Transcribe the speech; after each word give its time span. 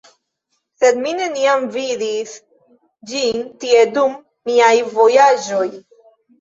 Sed 0.83 0.95
mi 1.03 1.13
neniam 1.19 1.67
vidis 1.75 2.33
ĝin 3.13 3.47
tie 3.67 3.87
dum 4.01 4.19
miaj 4.53 4.75
vojaĝoj. 4.99 5.65